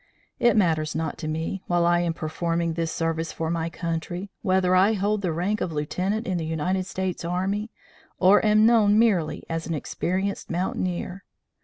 [0.39, 4.75] It matters not to me, while I am performing this service for my country, whether
[4.75, 7.69] I hold the rank of lieutenant in the United States Army
[8.17, 11.23] or am known merely as an experienced mountaineer.